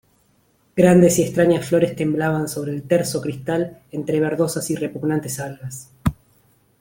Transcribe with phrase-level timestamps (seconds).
[0.75, 5.91] grandes y extrañas flores temblaban sobre el terso cristal entre verdosas y repugnantes algas.